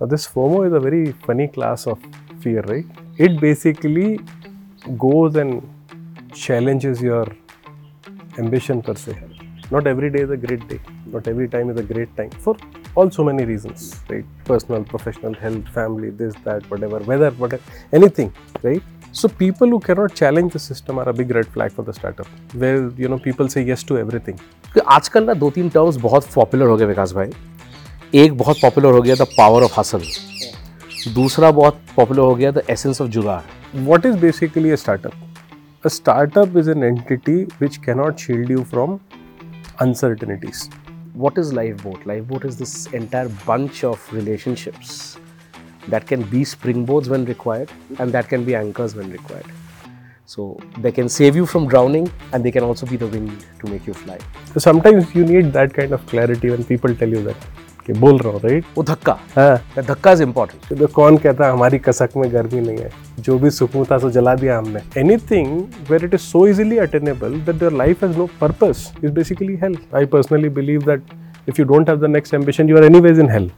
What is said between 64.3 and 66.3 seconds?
दिया हमने। Anything where it is